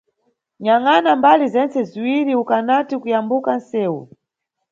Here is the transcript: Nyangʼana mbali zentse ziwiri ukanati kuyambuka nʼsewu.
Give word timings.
Nyangʼana 0.63 1.09
mbali 1.19 1.45
zentse 1.53 1.79
ziwiri 1.89 2.33
ukanati 2.41 2.93
kuyambuka 3.01 3.51
nʼsewu. 3.59 4.01